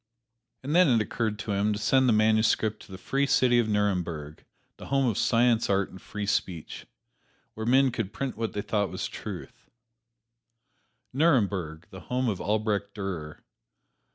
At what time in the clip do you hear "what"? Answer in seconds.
8.35-8.53